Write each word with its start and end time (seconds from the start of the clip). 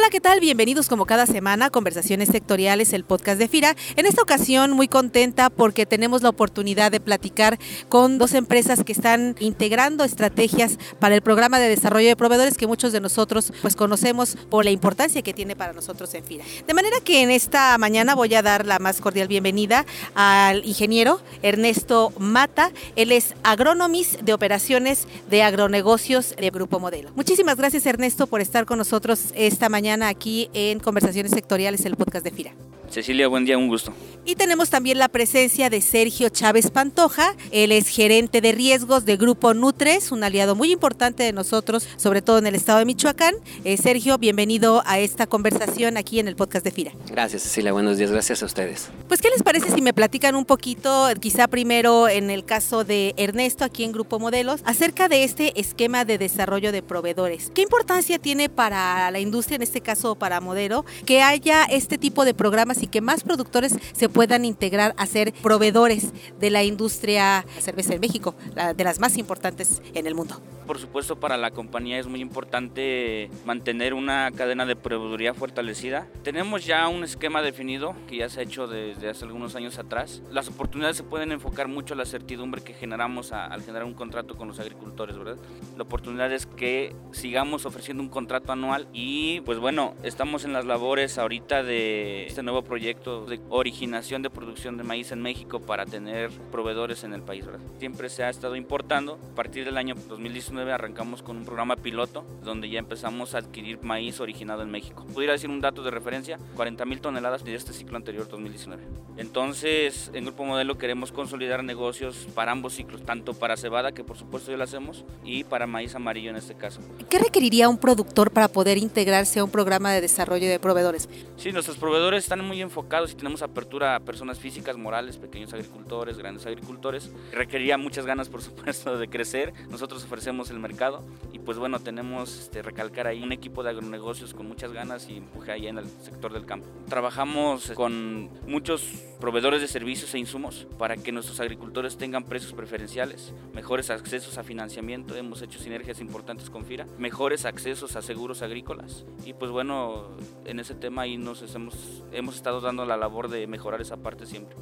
Hola, 0.00 0.08
¿qué 0.08 0.20
tal? 0.22 0.40
Bienvenidos 0.40 0.88
como 0.88 1.04
cada 1.04 1.26
semana 1.26 1.66
a 1.66 1.70
Conversaciones 1.70 2.30
Sectoriales, 2.30 2.94
el 2.94 3.04
podcast 3.04 3.38
de 3.38 3.48
FIRA. 3.48 3.76
En 3.96 4.06
esta 4.06 4.22
ocasión 4.22 4.70
muy 4.70 4.88
contenta 4.88 5.50
porque 5.50 5.84
tenemos 5.84 6.22
la 6.22 6.30
oportunidad 6.30 6.90
de 6.90 7.00
platicar 7.00 7.58
con 7.90 8.16
dos 8.16 8.32
empresas 8.32 8.82
que 8.82 8.92
están 8.92 9.36
integrando 9.40 10.02
estrategias 10.02 10.78
para 11.00 11.14
el 11.14 11.20
programa 11.20 11.58
de 11.58 11.68
desarrollo 11.68 12.08
de 12.08 12.16
proveedores 12.16 12.56
que 12.56 12.66
muchos 12.66 12.92
de 12.92 13.00
nosotros 13.02 13.52
pues 13.60 13.76
conocemos 13.76 14.38
por 14.48 14.64
la 14.64 14.70
importancia 14.70 15.20
que 15.20 15.34
tiene 15.34 15.54
para 15.54 15.74
nosotros 15.74 16.14
en 16.14 16.24
FIRA. 16.24 16.46
De 16.66 16.72
manera 16.72 16.96
que 17.04 17.20
en 17.20 17.30
esta 17.30 17.76
mañana 17.76 18.14
voy 18.14 18.34
a 18.34 18.40
dar 18.40 18.64
la 18.64 18.78
más 18.78 19.02
cordial 19.02 19.28
bienvenida 19.28 19.84
al 20.14 20.64
ingeniero 20.64 21.20
Ernesto 21.42 22.14
Mata. 22.18 22.72
Él 22.96 23.12
es 23.12 23.34
agronomist 23.42 24.18
de 24.22 24.32
operaciones 24.32 25.06
de 25.28 25.42
agronegocios 25.42 26.34
de 26.38 26.48
Grupo 26.48 26.80
Modelo. 26.80 27.10
Muchísimas 27.16 27.58
gracias 27.58 27.84
Ernesto 27.84 28.26
por 28.26 28.40
estar 28.40 28.64
con 28.64 28.78
nosotros 28.78 29.24
esta 29.34 29.68
mañana 29.68 29.89
aquí 30.02 30.48
en 30.54 30.78
Conversaciones 30.78 31.32
Sectoriales, 31.32 31.84
el 31.84 31.96
podcast 31.96 32.24
de 32.24 32.30
FIRA. 32.30 32.54
Cecilia, 32.90 33.28
buen 33.28 33.44
día, 33.44 33.56
un 33.56 33.68
gusto. 33.68 33.92
Y 34.24 34.34
tenemos 34.34 34.68
también 34.68 34.98
la 34.98 35.08
presencia 35.08 35.70
de 35.70 35.80
Sergio 35.80 36.28
Chávez 36.28 36.70
Pantoja, 36.70 37.34
él 37.52 37.72
es 37.72 37.88
gerente 37.88 38.40
de 38.40 38.52
riesgos 38.52 39.04
de 39.04 39.16
Grupo 39.16 39.54
Nutres, 39.54 40.12
un 40.12 40.22
aliado 40.24 40.54
muy 40.54 40.72
importante 40.72 41.22
de 41.22 41.32
nosotros, 41.32 41.88
sobre 41.96 42.20
todo 42.20 42.38
en 42.38 42.46
el 42.46 42.54
estado 42.54 42.80
de 42.80 42.84
Michoacán. 42.84 43.34
Eh, 43.64 43.76
Sergio, 43.76 44.18
bienvenido 44.18 44.82
a 44.86 44.98
esta 44.98 45.26
conversación 45.26 45.96
aquí 45.96 46.18
en 46.18 46.28
el 46.28 46.36
podcast 46.36 46.64
de 46.64 46.70
FIRA. 46.70 46.92
Gracias 47.06 47.42
Cecilia, 47.42 47.72
buenos 47.72 47.96
días, 47.96 48.10
gracias 48.10 48.42
a 48.42 48.46
ustedes. 48.46 48.90
Pues, 49.08 49.22
¿qué 49.22 49.30
les 49.30 49.42
parece 49.42 49.70
si 49.70 49.80
me 49.82 49.94
platican 49.94 50.34
un 50.34 50.44
poquito, 50.44 51.08
quizá 51.18 51.48
primero 51.48 52.08
en 52.08 52.28
el 52.30 52.44
caso 52.44 52.84
de 52.84 53.14
Ernesto 53.16 53.64
aquí 53.64 53.84
en 53.84 53.92
Grupo 53.92 54.18
Modelos, 54.18 54.60
acerca 54.64 55.08
de 55.08 55.24
este 55.24 55.58
esquema 55.58 56.04
de 56.04 56.18
desarrollo 56.18 56.72
de 56.72 56.82
proveedores? 56.82 57.50
¿Qué 57.54 57.62
importancia 57.62 58.18
tiene 58.18 58.48
para 58.48 59.10
la 59.10 59.20
industria, 59.20 59.56
en 59.56 59.62
este 59.62 59.80
caso 59.80 60.14
para 60.14 60.40
Modelo, 60.40 60.84
que 61.06 61.22
haya 61.22 61.64
este 61.64 61.96
tipo 61.96 62.24
de 62.24 62.34
programas 62.34 62.79
y 62.82 62.86
que 62.86 63.00
más 63.00 63.22
productores 63.22 63.76
se 63.92 64.08
puedan 64.08 64.44
integrar 64.44 64.94
a 64.96 65.06
ser 65.06 65.32
proveedores 65.32 66.12
de 66.38 66.50
la 66.50 66.64
industria 66.64 67.44
cerveza 67.58 67.94
en 67.94 68.00
México, 68.00 68.34
de 68.76 68.84
las 68.84 69.00
más 69.00 69.16
importantes 69.16 69.82
en 69.94 70.06
el 70.06 70.14
mundo. 70.14 70.40
Por 70.66 70.78
supuesto, 70.78 71.18
para 71.18 71.36
la 71.36 71.50
compañía 71.50 71.98
es 71.98 72.06
muy 72.06 72.20
importante 72.20 73.28
mantener 73.44 73.92
una 73.92 74.30
cadena 74.30 74.66
de 74.66 74.76
proveeduría 74.76 75.34
fortalecida. 75.34 76.06
Tenemos 76.22 76.64
ya 76.64 76.86
un 76.86 77.02
esquema 77.02 77.42
definido 77.42 77.96
que 78.06 78.18
ya 78.18 78.28
se 78.28 78.38
ha 78.38 78.42
hecho 78.44 78.68
desde 78.68 79.08
hace 79.08 79.24
algunos 79.24 79.56
años 79.56 79.80
atrás. 79.80 80.22
Las 80.30 80.46
oportunidades 80.46 80.96
se 80.96 81.02
pueden 81.02 81.32
enfocar 81.32 81.66
mucho 81.66 81.94
a 81.94 81.96
la 81.96 82.04
certidumbre 82.04 82.62
que 82.62 82.72
generamos 82.72 83.32
al 83.32 83.62
generar 83.62 83.84
un 83.84 83.94
contrato 83.94 84.36
con 84.36 84.46
los 84.46 84.60
agricultores, 84.60 85.18
¿verdad? 85.18 85.38
La 85.76 85.82
oportunidad 85.82 86.32
es 86.32 86.46
que 86.46 86.94
sigamos 87.10 87.66
ofreciendo 87.66 88.00
un 88.00 88.08
contrato 88.08 88.52
anual 88.52 88.86
y 88.92 89.40
pues 89.40 89.58
bueno, 89.58 89.94
estamos 90.04 90.44
en 90.44 90.52
las 90.52 90.66
labores 90.66 91.18
ahorita 91.18 91.64
de 91.64 92.28
este 92.28 92.44
nuevo 92.44 92.60
proyecto 92.70 93.26
de 93.26 93.40
originación 93.48 94.22
de 94.22 94.30
producción 94.30 94.76
de 94.76 94.84
maíz 94.84 95.10
en 95.10 95.20
México 95.20 95.58
para 95.58 95.86
tener 95.86 96.30
proveedores 96.52 97.02
en 97.02 97.12
el 97.12 97.20
país, 97.20 97.44
¿verdad? 97.44 97.58
Siempre 97.80 98.08
se 98.08 98.22
ha 98.22 98.30
estado 98.30 98.54
importando. 98.54 99.18
A 99.32 99.34
partir 99.34 99.64
del 99.64 99.76
año 99.76 99.96
2019 100.08 100.72
arrancamos 100.72 101.20
con 101.20 101.36
un 101.36 101.44
programa 101.44 101.74
piloto 101.74 102.24
donde 102.44 102.70
ya 102.70 102.78
empezamos 102.78 103.34
a 103.34 103.38
adquirir 103.38 103.82
maíz 103.82 104.20
originado 104.20 104.62
en 104.62 104.70
México. 104.70 105.04
Pudiera 105.12 105.32
decir 105.32 105.50
un 105.50 105.60
dato 105.60 105.82
de 105.82 105.90
referencia, 105.90 106.38
40 106.54 106.84
mil 106.84 107.00
toneladas 107.00 107.42
de 107.42 107.56
este 107.56 107.72
ciclo 107.72 107.96
anterior 107.96 108.28
2019. 108.28 108.84
Entonces, 109.16 110.12
en 110.14 110.26
Grupo 110.26 110.44
Modelo 110.44 110.78
queremos 110.78 111.10
consolidar 111.10 111.64
negocios 111.64 112.28
para 112.36 112.52
ambos 112.52 112.74
ciclos, 112.74 113.02
tanto 113.02 113.34
para 113.34 113.56
cebada, 113.56 113.90
que 113.90 114.04
por 114.04 114.16
supuesto 114.16 114.52
ya 114.52 114.56
lo 114.56 114.62
hacemos, 114.62 115.04
y 115.24 115.42
para 115.42 115.66
maíz 115.66 115.96
amarillo 115.96 116.30
en 116.30 116.36
este 116.36 116.54
caso. 116.54 116.80
¿Qué 117.08 117.18
requeriría 117.18 117.68
un 117.68 117.78
productor 117.78 118.30
para 118.30 118.46
poder 118.46 118.78
integrarse 118.78 119.40
a 119.40 119.44
un 119.44 119.50
programa 119.50 119.90
de 119.90 120.00
desarrollo 120.00 120.48
de 120.48 120.60
proveedores? 120.60 121.08
Sí, 121.36 121.50
nuestros 121.50 121.76
proveedores 121.76 122.22
están 122.22 122.44
muy 122.44 122.59
enfocados 122.62 123.12
y 123.12 123.14
tenemos 123.14 123.42
apertura 123.42 123.96
a 123.96 124.00
personas 124.00 124.38
físicas, 124.38 124.76
morales, 124.76 125.16
pequeños 125.16 125.52
agricultores, 125.52 126.18
grandes 126.18 126.46
agricultores. 126.46 127.10
Requeriría 127.32 127.78
muchas 127.78 128.06
ganas, 128.06 128.28
por 128.28 128.42
supuesto, 128.42 128.98
de 128.98 129.08
crecer. 129.08 129.52
Nosotros 129.68 130.04
ofrecemos 130.04 130.50
el 130.50 130.58
mercado 130.58 131.04
y 131.32 131.38
pues 131.38 131.58
bueno, 131.58 131.80
tenemos 131.80 132.38
este, 132.38 132.62
recalcar 132.62 133.06
ahí 133.06 133.22
un 133.22 133.32
equipo 133.32 133.62
de 133.62 133.70
agronegocios 133.70 134.34
con 134.34 134.46
muchas 134.46 134.72
ganas 134.72 135.08
y 135.08 135.18
empuje 135.18 135.52
ahí 135.52 135.66
en 135.66 135.78
el 135.78 135.88
sector 135.88 136.32
del 136.32 136.46
campo. 136.46 136.68
Trabajamos 136.88 137.72
con 137.72 138.30
muchos 138.46 138.82
proveedores 139.20 139.60
de 139.60 139.68
servicios 139.68 140.14
e 140.14 140.18
insumos 140.18 140.66
para 140.78 140.96
que 140.96 141.12
nuestros 141.12 141.40
agricultores 141.40 141.96
tengan 141.96 142.24
precios 142.24 142.52
preferenciales, 142.52 143.34
mejores 143.54 143.90
accesos 143.90 144.38
a 144.38 144.42
financiamiento, 144.42 145.14
hemos 145.14 145.42
hecho 145.42 145.58
sinergias 145.58 146.00
importantes 146.00 146.48
con 146.48 146.64
FIRA, 146.64 146.86
mejores 146.98 147.44
accesos 147.44 147.96
a 147.96 148.02
seguros 148.02 148.42
agrícolas 148.42 149.04
y 149.24 149.34
pues 149.34 149.50
bueno, 149.50 150.08
en 150.46 150.58
ese 150.58 150.74
tema 150.74 151.02
ahí 151.02 151.18
nos 151.18 151.42
hemos, 151.54 152.02
hemos 152.12 152.36
estado 152.36 152.49
dando 152.58 152.84
la 152.84 152.96
labor 152.96 153.28
de 153.28 153.46
mejorar 153.46 153.80
esa 153.80 153.96
parte 153.96 154.26
siempre. 154.26 154.56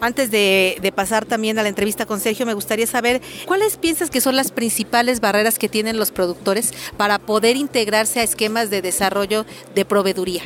Antes 0.00 0.30
de, 0.30 0.92
pasar 0.94 1.26
también 1.26 1.58
a 1.58 1.62
la 1.62 1.68
entrevista 1.68 2.06
con 2.06 2.20
Sergio, 2.20 2.46
me 2.46 2.54
gustaría 2.54 2.86
saber 2.86 3.20
cuáles 3.46 3.76
piensas 3.76 4.10
que 4.10 4.20
son 4.20 4.36
las 4.36 4.52
principales 4.52 5.20
barreras 5.20 5.58
que 5.58 5.68
tienen 5.68 5.98
los 5.98 6.12
productores 6.12 6.72
para 6.96 7.18
poder 7.18 7.56
integrarse 7.56 8.20
a 8.20 8.22
esquemas 8.22 8.70
de 8.70 8.80
desarrollo 8.80 9.44
de 9.74 9.84
proveeduría. 9.84 10.42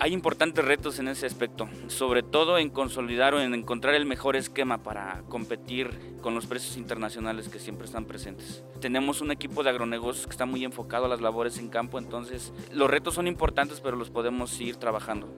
Hay 0.00 0.12
importantes 0.12 0.64
retos 0.64 1.00
en 1.00 1.08
ese 1.08 1.26
aspecto, 1.26 1.68
sobre 1.88 2.22
todo 2.22 2.56
en 2.56 2.70
consolidar 2.70 3.34
o 3.34 3.40
en 3.40 3.52
encontrar 3.52 3.96
el 3.96 4.06
mejor 4.06 4.36
esquema 4.36 4.84
para 4.84 5.24
competir 5.28 5.90
con 6.20 6.36
los 6.36 6.46
precios 6.46 6.76
internacionales 6.76 7.48
que 7.48 7.58
siempre 7.58 7.86
están 7.86 8.04
presentes. 8.04 8.62
Tenemos 8.80 9.20
un 9.22 9.32
equipo 9.32 9.64
de 9.64 9.70
agronegocios 9.70 10.26
que 10.26 10.30
está 10.30 10.46
muy 10.46 10.64
enfocado 10.64 11.06
a 11.06 11.08
las 11.08 11.20
labores 11.20 11.58
en 11.58 11.68
campo, 11.68 11.98
entonces 11.98 12.52
los 12.72 12.88
retos 12.88 13.14
son 13.14 13.26
importantes, 13.26 13.80
pero 13.80 13.96
los 13.96 14.08
podemos 14.08 14.60
ir 14.60 14.76
trabajando. 14.76 15.36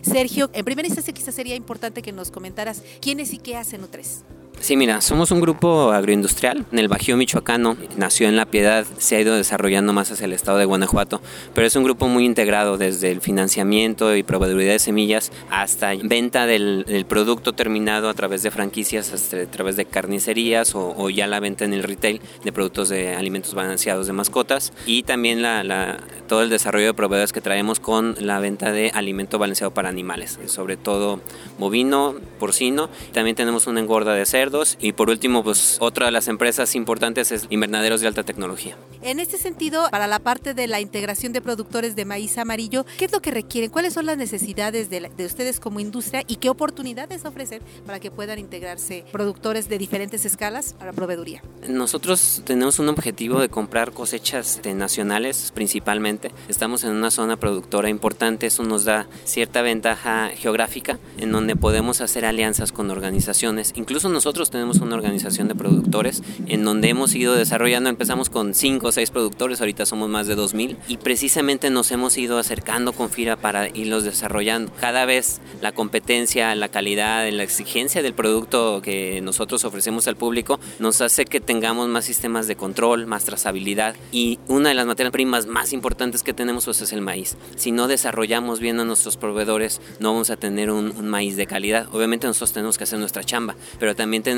Sergio, 0.00 0.48
en 0.54 0.64
primera 0.64 0.88
instancia 0.88 1.12
quizás 1.12 1.34
sería 1.34 1.54
importante 1.54 2.00
que 2.00 2.12
nos 2.12 2.30
comentaras 2.30 2.82
quiénes 3.02 3.34
y 3.34 3.38
qué 3.38 3.58
hacen 3.58 3.82
Nutres. 3.82 4.24
Sí, 4.60 4.76
mira, 4.76 5.00
somos 5.00 5.30
un 5.30 5.40
grupo 5.40 5.90
agroindustrial 5.90 6.66
en 6.70 6.78
el 6.78 6.88
Bajío 6.88 7.16
Michoacano. 7.16 7.78
Nació 7.96 8.28
en 8.28 8.36
La 8.36 8.44
Piedad, 8.44 8.84
se 8.98 9.16
ha 9.16 9.20
ido 9.20 9.34
desarrollando 9.34 9.94
más 9.94 10.12
hacia 10.12 10.26
el 10.26 10.34
estado 10.34 10.58
de 10.58 10.66
Guanajuato, 10.66 11.22
pero 11.54 11.66
es 11.66 11.76
un 11.76 11.84
grupo 11.84 12.08
muy 12.08 12.26
integrado 12.26 12.76
desde 12.76 13.10
el 13.10 13.22
financiamiento 13.22 14.14
y 14.14 14.22
proveeduría 14.22 14.72
de 14.72 14.78
semillas 14.78 15.32
hasta 15.50 15.94
venta 16.02 16.44
del, 16.44 16.84
producto 17.08 17.54
terminado 17.54 18.10
a 18.10 18.14
través 18.14 18.42
de 18.42 18.50
franquicias, 18.50 19.14
hasta 19.14 19.38
a 19.38 19.46
través 19.46 19.76
de 19.76 19.86
carnicerías 19.86 20.74
o, 20.74 21.08
ya 21.08 21.26
la 21.26 21.40
venta 21.40 21.64
en 21.64 21.72
el 21.72 21.82
retail 21.82 22.20
de 22.44 22.52
productos 22.52 22.90
de 22.90 23.14
alimentos 23.14 23.54
balanceados 23.54 24.06
de 24.06 24.12
mascotas 24.12 24.74
y 24.84 25.04
también 25.04 25.40
la, 25.40 26.00
todo 26.28 26.42
el 26.42 26.50
desarrollo 26.50 26.88
de 26.88 26.94
proveedores 26.94 27.32
que 27.32 27.40
traemos 27.40 27.80
con 27.80 28.14
la 28.20 28.38
venta 28.40 28.72
de 28.72 28.90
alimento 28.90 29.38
balanceado 29.38 29.72
para 29.72 29.88
animales, 29.88 30.38
sobre 30.46 30.76
todo 30.76 31.20
bovino, 31.58 32.14
porcino. 32.38 32.90
También 33.14 33.34
tenemos 33.34 33.66
una 33.66 33.80
engorda 33.80 34.12
de 34.12 34.26
cerdo 34.26 34.49
y 34.80 34.92
por 34.92 35.10
último, 35.10 35.44
pues 35.44 35.76
otra 35.80 36.06
de 36.06 36.12
las 36.12 36.26
empresas 36.26 36.74
importantes 36.74 37.30
es 37.30 37.46
invernaderos 37.50 38.00
de 38.00 38.08
alta 38.08 38.24
tecnología. 38.24 38.76
En 39.00 39.20
este 39.20 39.38
sentido, 39.38 39.88
para 39.90 40.08
la 40.08 40.18
parte 40.18 40.54
de 40.54 40.66
la 40.66 40.80
integración 40.80 41.32
de 41.32 41.40
productores 41.40 41.94
de 41.94 42.04
maíz 42.04 42.36
amarillo, 42.36 42.84
¿qué 42.98 43.04
es 43.04 43.12
lo 43.12 43.20
que 43.20 43.30
requieren? 43.30 43.70
¿Cuáles 43.70 43.94
son 43.94 44.06
las 44.06 44.16
necesidades 44.16 44.90
de, 44.90 45.08
ustedes 45.24 45.60
como 45.60 45.78
industria 45.78 46.24
y 46.26 46.36
qué 46.36 46.50
oportunidades 46.50 47.24
ofrecen 47.24 47.62
para 47.86 48.00
que 48.00 48.10
puedan 48.10 48.40
integrarse 48.40 49.04
productores 49.12 49.68
de 49.68 49.78
diferentes 49.78 50.24
escalas 50.24 50.74
a 50.80 50.86
la 50.86 50.92
proveeduría? 50.92 51.42
Nosotros 51.68 52.42
tenemos 52.44 52.80
un 52.80 52.88
objetivo 52.88 53.40
de 53.40 53.48
comprar 53.48 53.92
cosechas 53.92 54.60
nacionales 54.64 55.52
principalmente. 55.54 56.32
Estamos 56.48 56.82
en 56.82 56.90
una 56.90 57.12
zona 57.12 57.36
productora 57.36 57.88
importante, 57.88 58.46
eso 58.46 58.64
nos 58.64 58.84
da 58.84 59.06
cierta 59.24 59.62
ventaja 59.62 60.30
geográfica 60.34 60.98
en 61.18 61.30
donde 61.30 61.54
podemos 61.54 62.00
hacer 62.00 62.24
alianzas 62.24 62.72
con 62.72 62.90
organizaciones. 62.90 63.72
Incluso 63.76 64.08
nosotros 64.08 64.39
tenemos 64.48 64.78
una 64.78 64.94
organización 64.94 65.48
de 65.48 65.54
productores 65.54 66.22
en 66.46 66.64
donde 66.64 66.88
hemos 66.88 67.14
ido 67.14 67.34
desarrollando, 67.34 67.90
empezamos 67.90 68.30
con 68.30 68.54
5 68.54 68.88
o 68.88 68.92
6 68.92 69.10
productores, 69.10 69.60
ahorita 69.60 69.84
somos 69.84 70.08
más 70.08 70.26
de 70.26 70.36
2.000 70.36 70.76
y 70.88 70.96
precisamente 70.96 71.68
nos 71.68 71.90
hemos 71.90 72.16
ido 72.16 72.38
acercando 72.38 72.94
con 72.94 73.10
FIRA 73.10 73.36
para 73.36 73.68
irlos 73.68 74.04
desarrollando. 74.04 74.72
Cada 74.80 75.04
vez 75.04 75.42
la 75.60 75.72
competencia, 75.72 76.54
la 76.54 76.68
calidad, 76.68 77.28
la 77.30 77.42
exigencia 77.42 78.02
del 78.02 78.14
producto 78.14 78.80
que 78.82 79.20
nosotros 79.20 79.64
ofrecemos 79.64 80.08
al 80.08 80.16
público 80.16 80.58
nos 80.78 81.02
hace 81.02 81.26
que 81.26 81.40
tengamos 81.40 81.88
más 81.88 82.06
sistemas 82.06 82.46
de 82.46 82.56
control, 82.56 83.06
más 83.06 83.24
trazabilidad 83.24 83.96
y 84.12 84.38
una 84.48 84.70
de 84.70 84.74
las 84.74 84.86
materias 84.86 85.12
primas 85.12 85.46
más 85.46 85.74
importantes 85.74 86.22
que 86.22 86.32
tenemos 86.32 86.64
pues, 86.64 86.80
es 86.80 86.92
el 86.92 87.02
maíz. 87.02 87.36
Si 87.56 87.72
no 87.72 87.88
desarrollamos 87.88 88.60
bien 88.60 88.80
a 88.80 88.84
nuestros 88.84 89.16
proveedores 89.16 89.80
no 89.98 90.12
vamos 90.12 90.30
a 90.30 90.36
tener 90.36 90.70
un, 90.70 90.96
un 90.96 91.08
maíz 91.08 91.36
de 91.36 91.46
calidad. 91.46 91.88
Obviamente 91.92 92.26
nosotros 92.26 92.52
tenemos 92.52 92.78
que 92.78 92.84
hacer 92.84 93.00
nuestra 93.00 93.24
chamba, 93.24 93.56
pero 93.80 93.96
también 93.96 94.22
tenemos 94.22 94.29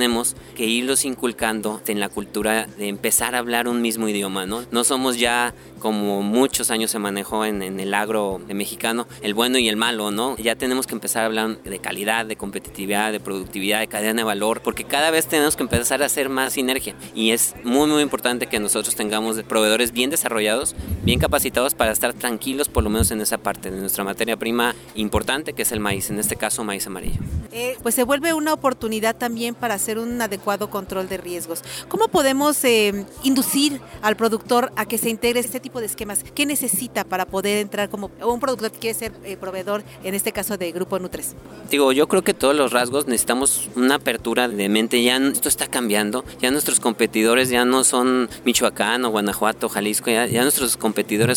que 0.56 0.66
irlos 0.66 1.04
inculcando 1.04 1.80
en 1.86 2.00
la 2.00 2.08
cultura 2.08 2.66
de 2.78 2.88
empezar 2.88 3.34
a 3.34 3.38
hablar 3.38 3.68
un 3.68 3.82
mismo 3.82 4.08
idioma, 4.08 4.46
¿no? 4.46 4.64
No 4.70 4.84
somos 4.84 5.18
ya 5.18 5.54
como 5.78 6.22
muchos 6.22 6.70
años 6.70 6.92
se 6.92 6.98
manejó 6.98 7.44
en, 7.44 7.62
el 7.62 7.94
agro 7.94 8.40
mexicano, 8.48 9.06
el 9.20 9.34
bueno 9.34 9.58
y 9.58 9.68
el 9.68 9.76
malo, 9.76 10.10
¿no? 10.10 10.36
Ya 10.36 10.54
tenemos 10.54 10.86
que 10.86 10.94
empezar 10.94 11.24
a 11.24 11.26
hablar 11.26 11.62
de 11.62 11.78
calidad, 11.80 12.24
de 12.24 12.36
competitividad, 12.36 13.10
de 13.10 13.20
productividad, 13.20 13.80
de 13.80 13.88
cadena 13.88 14.20
de 14.20 14.24
valor, 14.24 14.62
porque 14.62 14.84
cada 14.84 15.10
vez 15.10 15.26
tenemos 15.26 15.56
que 15.56 15.64
empezar 15.64 16.02
a 16.02 16.06
hacer 16.06 16.28
más 16.28 16.52
sinergia 16.52 16.94
y 17.14 17.30
es 17.30 17.54
muy 17.64 17.88
muy 17.88 18.02
importante 18.02 18.46
que 18.46 18.60
nosotros 18.60 18.94
tengamos 18.94 19.42
proveedores 19.42 19.92
bien 19.92 20.10
desarrollados, 20.10 20.76
bien 21.02 21.18
capacitados 21.18 21.74
para 21.74 21.92
estar 21.92 22.14
tranquilos 22.14 22.68
por 22.68 22.84
lo 22.84 22.90
menos 22.90 23.10
en 23.10 23.20
esa 23.20 23.38
parte 23.38 23.70
de 23.70 23.80
nuestra 23.80 24.04
materia 24.04 24.36
prima 24.36 24.74
importante 24.94 25.52
que 25.52 25.62
es 25.62 25.72
el 25.72 25.80
maíz, 25.80 26.10
en 26.10 26.18
este 26.18 26.36
caso 26.36 26.64
maíz 26.64 26.86
amarillo. 26.86 27.20
Eh, 27.50 27.76
pues 27.82 27.94
se 27.94 28.04
vuelve 28.04 28.32
una 28.32 28.52
oportunidad 28.52 29.16
también 29.16 29.54
para 29.54 29.74
hacer 29.74 29.98
un 29.98 30.20
adecuado 30.22 30.70
control 30.70 31.08
de 31.08 31.18
riesgos. 31.18 31.62
¿Cómo 31.88 32.08
podemos 32.08 32.64
eh, 32.64 33.04
inducir 33.24 33.80
al 34.00 34.16
productor 34.16 34.72
a 34.76 34.86
que 34.86 34.96
se 34.96 35.10
integre 35.10 35.40
este 35.40 35.60
tipo 35.60 35.80
de 35.80 35.86
esquemas? 35.86 36.24
¿Qué 36.34 36.46
necesita 36.46 37.04
para 37.04 37.26
poder 37.26 37.58
entrar 37.58 37.90
como 37.90 38.10
un 38.24 38.40
productor 38.40 38.70
que 38.70 38.78
quiere 38.78 38.98
ser 38.98 39.12
eh, 39.24 39.36
proveedor, 39.36 39.84
en 40.02 40.14
este 40.14 40.32
caso 40.32 40.56
de 40.56 40.72
Grupo 40.72 40.98
Nutres? 40.98 41.34
Digo, 41.70 41.92
yo 41.92 42.08
creo 42.08 42.22
que 42.22 42.32
todos 42.32 42.56
los 42.56 42.72
rasgos 42.72 43.06
necesitamos 43.06 43.68
una 43.76 43.96
apertura 43.96 44.48
de 44.48 44.68
mente. 44.68 45.02
Ya 45.02 45.16
esto 45.16 45.48
está 45.48 45.66
cambiando. 45.66 46.24
Ya 46.40 46.50
nuestros 46.50 46.80
competidores 46.80 47.50
ya 47.50 47.64
no 47.64 47.84
son 47.84 48.30
Michoacán 48.44 49.04
o 49.04 49.10
Guanajuato, 49.10 49.68
Jalisco. 49.68 50.10
Ya, 50.10 50.26
ya 50.26 50.42
nuestros 50.42 50.76
competidores 50.76 50.91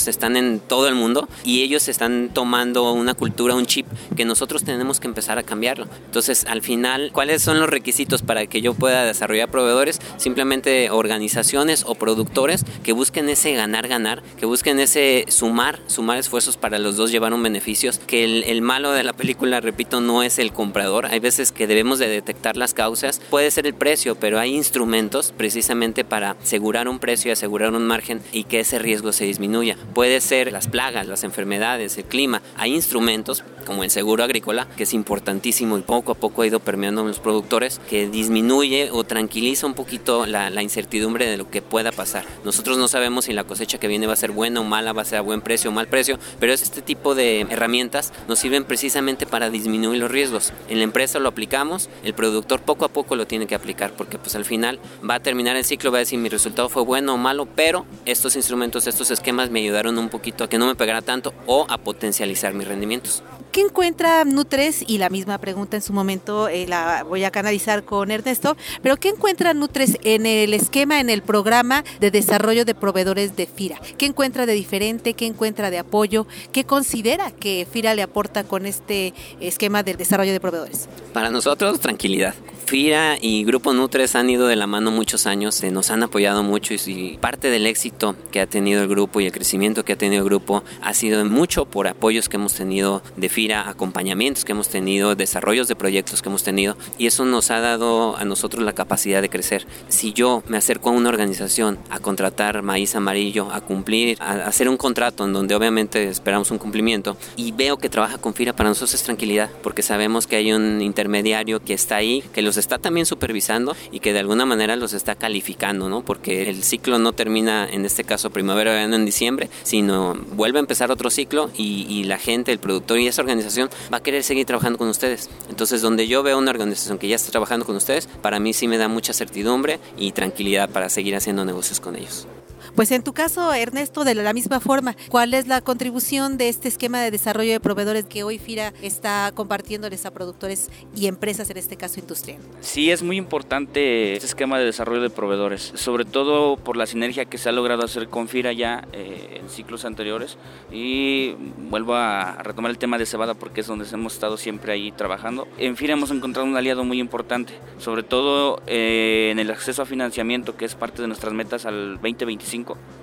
están 0.07 0.37
en 0.37 0.59
todo 0.59 0.87
el 0.87 0.95
mundo 0.95 1.27
y 1.43 1.61
ellos 1.61 1.87
están 1.87 2.29
tomando 2.33 2.91
una 2.91 3.13
cultura, 3.13 3.55
un 3.55 3.65
chip 3.65 3.85
que 4.15 4.25
nosotros 4.25 4.63
tenemos 4.63 4.99
que 4.99 5.07
empezar 5.07 5.37
a 5.37 5.43
cambiarlo. 5.43 5.87
Entonces, 6.05 6.45
al 6.45 6.61
final, 6.61 7.11
¿cuáles 7.13 7.41
son 7.41 7.59
los 7.59 7.69
requisitos 7.69 8.21
para 8.21 8.45
que 8.47 8.61
yo 8.61 8.73
pueda 8.73 9.05
desarrollar 9.05 9.49
proveedores? 9.49 9.99
Simplemente 10.17 10.89
organizaciones 10.89 11.83
o 11.85 11.95
productores 11.95 12.65
que 12.83 12.93
busquen 12.93 13.29
ese 13.29 13.53
ganar-ganar, 13.53 14.23
que 14.39 14.45
busquen 14.45 14.79
ese 14.79 15.25
sumar, 15.27 15.79
sumar 15.87 16.17
esfuerzos 16.17 16.57
para 16.57 16.79
los 16.79 16.95
dos 16.95 17.11
llevar 17.11 17.33
un 17.33 17.43
beneficio, 17.43 17.91
que 18.07 18.23
el, 18.23 18.61
malo 18.61 18.91
de 18.91 19.03
la 19.03 19.13
película, 19.13 19.61
repito, 19.61 20.01
no 20.01 20.23
es 20.23 20.39
el 20.39 20.51
comprador. 20.51 21.05
Hay 21.07 21.19
veces 21.19 21.51
que 21.51 21.67
debemos 21.67 21.99
de 21.99 22.07
detectar 22.07 22.57
las 22.57 22.73
causas. 22.73 23.21
Puede 23.29 23.51
ser 23.51 23.67
el 23.67 23.73
precio, 23.73 24.15
pero 24.15 24.39
hay 24.39 24.55
instrumentos 24.55 25.33
precisamente 25.37 26.03
para 26.03 26.31
asegurar 26.31 26.87
un 26.87 26.99
precio 26.99 27.29
y 27.29 27.33
asegurar 27.33 27.73
un 27.73 27.85
margen 27.85 28.21
y 28.31 28.45
que 28.45 28.61
ese 28.61 28.79
riesgo 28.79 29.11
se 29.11 29.25
disminuya. 29.25 29.44
Puede 29.93 30.21
ser 30.21 30.51
las 30.51 30.67
plagas, 30.67 31.07
las 31.07 31.23
enfermedades, 31.23 31.97
el 31.97 32.05
clima. 32.05 32.41
Hay 32.55 32.73
instrumentos 32.73 33.43
como 33.65 33.83
el 33.83 33.89
seguro 33.89 34.23
agrícola 34.23 34.67
que 34.77 34.83
es 34.83 34.93
importantísimo 34.93 35.77
y 35.77 35.81
poco 35.81 36.11
a 36.11 36.15
poco 36.15 36.41
ha 36.41 36.47
ido 36.47 36.59
permeando 36.59 37.01
en 37.01 37.07
los 37.07 37.19
productores 37.19 37.79
que 37.89 38.07
disminuye 38.07 38.89
o 38.91 39.03
tranquiliza 39.03 39.65
un 39.65 39.73
poquito 39.73 40.25
la, 40.25 40.49
la 40.49 40.61
incertidumbre 40.61 41.27
de 41.27 41.37
lo 41.37 41.49
que 41.49 41.61
pueda 41.61 41.91
pasar. 41.91 42.25
Nosotros 42.43 42.77
no 42.77 42.87
sabemos 42.87 43.25
si 43.25 43.33
la 43.33 43.43
cosecha 43.43 43.79
que 43.79 43.87
viene 43.87 44.07
va 44.07 44.13
a 44.13 44.17
ser 44.17 44.31
buena 44.31 44.61
o 44.61 44.63
mala, 44.63 44.93
va 44.93 45.01
a 45.01 45.05
ser 45.05 45.19
a 45.19 45.21
buen 45.21 45.41
precio 45.41 45.69
o 45.69 45.73
mal 45.73 45.87
precio, 45.87 46.19
pero 46.39 46.53
este 46.53 46.81
tipo 46.81 47.15
de 47.15 47.41
herramientas 47.41 48.13
nos 48.27 48.39
sirven 48.39 48.65
precisamente 48.65 49.25
para 49.25 49.49
disminuir 49.49 49.99
los 49.99 50.11
riesgos. 50.11 50.53
En 50.69 50.77
la 50.77 50.83
empresa 50.83 51.19
lo 51.19 51.29
aplicamos, 51.29 51.89
el 52.03 52.13
productor 52.13 52.61
poco 52.61 52.85
a 52.85 52.89
poco 52.89 53.15
lo 53.15 53.27
tiene 53.27 53.47
que 53.47 53.55
aplicar 53.55 53.91
porque 53.91 54.17
pues 54.17 54.35
al 54.35 54.45
final 54.45 54.79
va 55.07 55.15
a 55.15 55.19
terminar 55.19 55.55
el 55.55 55.65
ciclo, 55.65 55.91
va 55.91 55.97
a 55.97 55.99
decir 55.99 56.19
mi 56.19 56.29
resultado 56.29 56.69
fue 56.69 56.83
bueno 56.83 57.13
o 57.13 57.17
malo, 57.17 57.45
pero 57.45 57.85
estos 58.05 58.35
instrumentos, 58.35 58.87
estos 58.87 59.11
esquemas 59.11 59.34
me 59.35 59.59
ayudaron 59.59 59.97
un 59.97 60.09
poquito 60.09 60.43
a 60.43 60.49
que 60.49 60.57
no 60.57 60.67
me 60.67 60.75
pegara 60.75 61.01
tanto 61.01 61.33
o 61.45 61.65
a 61.69 61.77
potencializar 61.77 62.53
mis 62.53 62.67
rendimientos. 62.67 63.23
¿Qué 63.55 63.61
encuentra 63.61 64.25
Nutres? 64.25 64.83
Y 64.85 64.97
la 64.97 65.07
misma 65.07 65.37
pregunta 65.37 65.77
en 65.77 65.81
su 65.81 65.93
momento 65.93 66.49
eh, 66.49 66.67
la 66.67 67.05
voy 67.05 67.23
a 67.23 67.31
canalizar 67.31 67.85
con 67.85 68.11
Ernesto, 68.11 68.57
pero 68.81 68.97
¿qué 68.97 69.07
encuentra 69.07 69.53
Nutres 69.53 69.97
en 70.03 70.25
el 70.25 70.53
esquema, 70.53 70.99
en 70.99 71.09
el 71.09 71.21
programa 71.21 71.85
de 72.01 72.11
desarrollo 72.11 72.65
de 72.65 72.75
proveedores 72.75 73.37
de 73.37 73.45
FIRA? 73.45 73.79
¿Qué 73.97 74.07
encuentra 74.07 74.45
de 74.45 74.51
diferente? 74.51 75.13
¿Qué 75.13 75.25
encuentra 75.25 75.71
de 75.71 75.77
apoyo? 75.77 76.27
¿Qué 76.51 76.65
considera 76.65 77.31
que 77.31 77.65
FIRA 77.71 77.95
le 77.95 78.01
aporta 78.01 78.43
con 78.43 78.65
este 78.65 79.13
esquema 79.39 79.83
de 79.83 79.93
desarrollo 79.93 80.33
de 80.33 80.41
proveedores? 80.41 80.89
Para 81.13 81.29
nosotros, 81.29 81.79
tranquilidad. 81.79 82.35
FIRA 82.65 83.17
y 83.21 83.43
Grupo 83.43 83.73
Nutres 83.73 84.15
han 84.15 84.27
ido 84.27 84.47
de 84.47 84.55
la 84.55 84.65
mano 84.65 84.89
muchos 84.89 85.27
años, 85.27 85.61
eh, 85.61 85.69
nos 85.69 85.91
han 85.91 86.01
apoyado 86.01 86.41
mucho 86.41 86.73
y, 86.73 87.17
parte 87.21 87.51
del 87.51 87.67
éxito 87.67 88.15
que 88.31 88.41
ha 88.41 88.47
tenido 88.47 88.81
el 88.81 88.87
grupo 88.87 89.21
y 89.21 89.27
el 89.27 89.31
crecimiento 89.31 89.85
que 89.85 89.93
ha 89.93 89.97
tenido 89.97 90.23
el 90.23 90.25
grupo 90.27 90.63
ha 90.81 90.93
sido 90.95 91.23
mucho 91.25 91.65
por 91.65 91.87
apoyos 91.87 92.27
que 92.27 92.37
hemos 92.37 92.55
tenido 92.55 93.03
de 93.17 93.29
FIRA, 93.29 93.44
acompañamientos 93.53 94.45
que 94.45 94.51
hemos 94.51 94.69
tenido, 94.69 95.15
desarrollos 95.15 95.67
de 95.67 95.75
proyectos 95.75 96.21
que 96.21 96.29
hemos 96.29 96.43
tenido 96.43 96.77
y 96.97 97.07
eso 97.07 97.25
nos 97.25 97.51
ha 97.51 97.59
dado 97.59 98.17
a 98.17 98.25
nosotros 98.25 98.63
la 98.63 98.73
capacidad 98.73 99.21
de 99.21 99.29
crecer. 99.29 99.65
Si 99.87 100.13
yo 100.13 100.43
me 100.47 100.57
acerco 100.57 100.89
a 100.89 100.93
una 100.93 101.09
organización 101.09 101.77
a 101.89 101.99
contratar 101.99 102.61
maíz 102.61 102.95
amarillo, 102.95 103.51
a 103.51 103.61
cumplir, 103.61 104.17
a 104.21 104.47
hacer 104.47 104.69
un 104.69 104.77
contrato 104.77 105.25
en 105.25 105.33
donde 105.33 105.55
obviamente 105.55 106.07
esperamos 106.09 106.51
un 106.51 106.57
cumplimiento 106.57 107.17
y 107.35 107.51
veo 107.51 107.77
que 107.77 107.89
trabaja 107.89 108.17
con 108.17 108.33
FIRA, 108.33 108.53
para 108.53 108.69
nosotros 108.69 108.93
es 108.93 109.03
tranquilidad 109.03 109.49
porque 109.63 109.81
sabemos 109.81 110.27
que 110.27 110.35
hay 110.35 110.51
un 110.51 110.81
intermediario 110.81 111.59
que 111.59 111.73
está 111.73 111.97
ahí, 111.97 112.23
que 112.33 112.41
los 112.41 112.57
está 112.57 112.77
también 112.77 113.05
supervisando 113.05 113.75
y 113.91 113.99
que 113.99 114.13
de 114.13 114.19
alguna 114.19 114.45
manera 114.45 114.75
los 114.75 114.93
está 114.93 115.15
calificando, 115.15 115.89
¿no? 115.89 116.03
Porque 116.03 116.49
el 116.49 116.63
ciclo 116.63 116.99
no 116.99 117.13
termina, 117.13 117.67
en 117.69 117.85
este 117.85 118.03
caso 118.03 118.29
primavera, 118.29 118.71
verano, 118.71 118.95
en 118.95 119.05
diciembre, 119.05 119.49
sino 119.63 120.15
vuelve 120.35 120.59
a 120.59 120.61
empezar 120.61 120.91
otro 120.91 121.09
ciclo 121.09 121.49
y, 121.55 121.85
y 121.89 122.03
la 122.03 122.17
gente, 122.17 122.51
el 122.51 122.59
productor 122.59 122.99
y 122.99 123.07
esa 123.07 123.23
organización 123.25 123.69
va 123.91 123.97
a 123.97 124.03
querer 124.03 124.23
seguir 124.23 124.45
trabajando 124.45 124.77
con 124.77 124.87
ustedes. 124.87 125.29
Entonces, 125.49 125.81
donde 125.81 126.07
yo 126.07 126.23
veo 126.23 126.37
una 126.37 126.51
organización 126.51 126.97
que 126.97 127.07
ya 127.07 127.15
está 127.15 127.31
trabajando 127.31 127.65
con 127.65 127.75
ustedes, 127.75 128.07
para 128.21 128.39
mí 128.39 128.53
sí 128.53 128.67
me 128.67 128.77
da 128.77 128.87
mucha 128.87 129.13
certidumbre 129.13 129.79
y 129.97 130.11
tranquilidad 130.11 130.69
para 130.69 130.89
seguir 130.89 131.15
haciendo 131.15 131.43
negocios 131.45 131.79
con 131.79 131.95
ellos. 131.95 132.27
Pues 132.75 132.91
en 132.91 133.03
tu 133.03 133.13
caso, 133.13 133.53
Ernesto, 133.53 134.03
de 134.03 134.15
la 134.15 134.33
misma 134.33 134.59
forma, 134.59 134.95
¿cuál 135.09 135.33
es 135.33 135.47
la 135.47 135.61
contribución 135.61 136.37
de 136.37 136.49
este 136.49 136.67
esquema 136.67 137.01
de 137.01 137.11
desarrollo 137.11 137.51
de 137.51 137.59
proveedores 137.59 138.05
que 138.05 138.23
hoy 138.23 138.37
FIRA 138.37 138.73
está 138.81 139.31
compartiéndoles 139.33 140.05
a 140.05 140.11
productores 140.11 140.69
y 140.95 141.07
empresas, 141.07 141.49
en 141.49 141.57
este 141.57 141.77
caso 141.77 141.99
industrial? 141.99 142.39
Sí, 142.61 142.91
es 142.91 143.03
muy 143.03 143.17
importante 143.17 144.13
este 144.13 144.25
esquema 144.25 144.59
de 144.59 144.65
desarrollo 144.65 145.01
de 145.01 145.09
proveedores, 145.09 145.73
sobre 145.75 146.05
todo 146.05 146.57
por 146.57 146.77
la 146.77 146.85
sinergia 146.85 147.25
que 147.25 147.37
se 147.37 147.49
ha 147.49 147.51
logrado 147.51 147.83
hacer 147.83 148.09
con 148.09 148.27
FIRA 148.27 148.53
ya 148.53 148.87
eh, 148.93 149.39
en 149.41 149.49
ciclos 149.49 149.85
anteriores. 149.85 150.37
Y 150.71 151.33
vuelvo 151.69 151.95
a 151.95 152.37
retomar 152.43 152.71
el 152.71 152.77
tema 152.77 152.97
de 152.97 153.05
cebada 153.05 153.33
porque 153.33 153.61
es 153.61 153.67
donde 153.67 153.85
hemos 153.91 154.13
estado 154.13 154.37
siempre 154.37 154.73
ahí 154.73 154.91
trabajando. 154.91 155.47
En 155.57 155.77
FIRA 155.77 155.93
hemos 155.93 156.11
encontrado 156.11 156.47
un 156.47 156.55
aliado 156.55 156.83
muy 156.83 156.99
importante, 156.99 157.53
sobre 157.79 158.03
todo 158.03 158.61
eh, 158.67 159.29
en 159.31 159.39
el 159.39 159.51
acceso 159.51 159.81
a 159.81 159.85
financiamiento, 159.85 160.55
que 160.57 160.65
es 160.65 160.75
parte 160.75 161.01
de 161.01 161.07
nuestras 161.07 161.33
metas 161.33 161.65
al 161.65 161.93
2025 161.95 162.44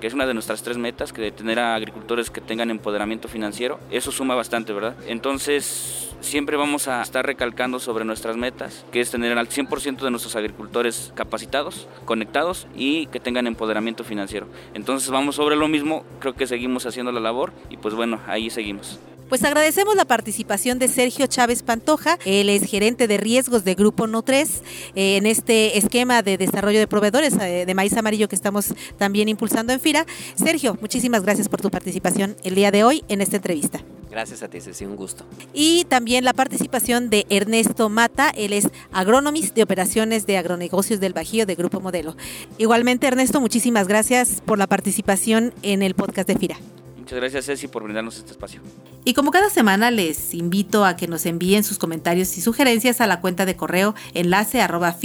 que 0.01 0.07
es 0.07 0.15
una 0.15 0.27
de 0.27 0.35
nuestras 0.35 0.63
tres 0.63 0.79
metas, 0.79 1.13
que 1.13 1.31
tener 1.31 1.59
a 1.59 1.75
agricultores 1.75 2.31
que 2.31 2.41
tengan 2.41 2.71
empoderamiento 2.71 3.29
financiero, 3.29 3.79
eso 3.91 4.11
suma 4.13 4.35
bastante, 4.35 4.73
¿verdad? 4.73 4.97
Entonces, 5.07 6.15
siempre 6.21 6.57
vamos 6.57 6.89
a 6.89 7.03
estar 7.03 7.27
recalcando 7.27 7.79
sobre 7.79 8.05
nuestras 8.05 8.37
metas, 8.37 8.85
que 8.93 9.01
es 9.01 9.11
tener 9.11 9.37
al 9.37 9.49
100% 9.49 10.01
de 10.01 10.11
nuestros 10.11 10.37
agricultores 10.37 11.13
capacitados, 11.15 11.89
conectados 12.05 12.67
y 12.75 13.07
que 13.07 13.21
tengan 13.21 13.47
empoderamiento 13.47 14.05
financiero. 14.05 14.47
Entonces, 14.75 15.11
vamos 15.11 15.37
sobre 15.37 15.57
lo 15.57 15.69
mismo, 15.69 16.05
creo 16.21 16.35
que 16.35 16.47
seguimos 16.47 16.87
haciendo 16.87 17.13
la 17.13 17.21
labor 17.21 17.53
y 17.69 17.77
pues 17.77 17.95
bueno, 17.95 18.21
ahí 18.27 18.51
seguimos. 18.51 18.99
Pues 19.33 19.45
agradecemos 19.45 19.97
la 19.97 20.05
participación 20.05 20.79
de 20.79 20.89
Sergio 20.89 21.27
Chávez 21.27 21.63
Pantoja, 21.63 22.19
él 22.27 22.51
es 22.51 22.65
gerente 22.65 23.09
de 23.09 23.17
riesgos 23.17 23.65
de 23.65 23.75
Grupo 23.75 24.07
No3 24.07 24.61
eh, 24.95 25.17
en 25.17 25.25
este 25.25 25.79
esquema 25.79 26.21
de 26.21 26.37
desarrollo 26.37 26.79
de 26.79 26.87
proveedores 26.87 27.33
eh, 27.41 27.65
de 27.65 27.75
maíz 27.75 27.97
amarillo 27.97 28.29
que 28.29 28.37
estamos 28.37 28.75
también 28.99 29.31
impulsando 29.31 29.73
en 29.73 29.81
FIRA. 29.81 30.05
Sergio, 30.35 30.77
muchísimas 30.83 31.23
gracias 31.23 31.49
por 31.49 31.63
tu 31.63 31.71
participación 31.71 32.37
el 32.45 32.55
día 32.55 32.71
de 32.71 32.85
hoy 32.85 33.05
en 33.09 33.23
esta 33.23 33.37
entrevista. 33.37 33.83
Gracias 34.11 34.43
a 34.43 34.49
ti, 34.49 34.61
Ceci, 34.61 34.85
un 34.85 34.97
gusto. 34.97 35.25
Y 35.55 35.87
también 35.87 36.27
la 36.27 36.35
participación 36.35 37.09
de 37.09 37.25
Ernesto 37.31 37.89
Mata, 37.89 38.29
él 38.37 38.53
es 38.53 38.69
agrónomist 38.93 39.55
de 39.55 39.63
operaciones 39.63 40.27
de 40.27 40.37
agronegocios 40.37 41.01
del 41.01 41.15
Bajío 41.15 41.47
de 41.47 41.55
Grupo 41.55 41.81
Modelo. 41.81 42.19
Igualmente, 42.59 43.07
Ernesto, 43.07 43.41
muchísimas 43.41 43.89
gracias 43.89 44.43
por 44.45 44.59
la 44.59 44.67
participación 44.67 45.55
en 45.63 45.83
el 45.83 45.95
podcast 45.95 46.29
de 46.29 46.37
FIRA. 46.37 46.59
Muchas 47.03 47.19
gracias 47.19 47.47
Ceci 47.47 47.67
por 47.67 47.83
brindarnos 47.83 48.17
este 48.17 48.31
espacio. 48.31 48.61
Y 49.05 49.13
como 49.15 49.33
cada 49.33 49.51
semana 49.51 49.91
les 49.91 50.35
invito 50.35 50.85
a 50.85 50.95
que 50.95 51.09
nos 51.09 51.27
envíen 51.27 51.65
sus 51.65 51.77
comentarios 51.77 52.39
y 52.39 52.41
sugerencias 52.41 53.01
a 53.01 53.09
la 53.09 53.21
cuenta 53.21 53.45
de 53.45 53.57
correo 53.57 53.97
enlace 54.15 54.61
arroba 54.61 54.97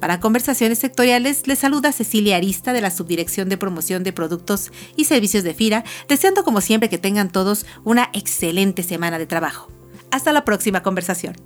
para 0.00 0.18
conversaciones 0.18 0.80
sectoriales. 0.80 1.46
Les 1.46 1.60
saluda 1.60 1.92
Cecilia 1.92 2.34
Arista 2.34 2.72
de 2.72 2.80
la 2.80 2.90
Subdirección 2.90 3.48
de 3.48 3.58
Promoción 3.58 4.02
de 4.02 4.12
Productos 4.12 4.72
y 4.96 5.04
Servicios 5.04 5.44
de 5.44 5.54
FIRA, 5.54 5.84
deseando 6.08 6.42
como 6.42 6.60
siempre 6.60 6.88
que 6.88 6.98
tengan 6.98 7.30
todos 7.30 7.64
una 7.84 8.10
excelente 8.12 8.82
semana 8.82 9.20
de 9.20 9.26
trabajo. 9.26 9.70
Hasta 10.10 10.32
la 10.32 10.44
próxima 10.44 10.82
conversación. 10.82 11.36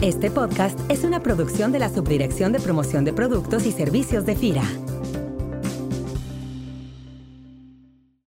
Este 0.00 0.32
podcast 0.32 0.76
es 0.90 1.04
una 1.04 1.22
producción 1.22 1.70
de 1.70 1.78
la 1.78 1.88
Subdirección 1.88 2.50
de 2.50 2.58
Promoción 2.58 3.04
de 3.04 3.12
Productos 3.12 3.64
y 3.64 3.70
Servicios 3.70 4.26
de 4.26 4.34
FIRA. 4.34 4.64